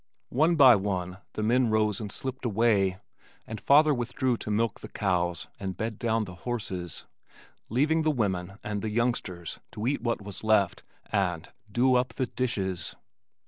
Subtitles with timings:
[0.31, 2.97] One by one the men rose and slipped away,
[3.45, 7.05] and father withdrew to milk the cows and bed down the horses,
[7.69, 12.25] leaving the women and the youngsters to eat what was left and "do up the
[12.25, 12.95] dishes."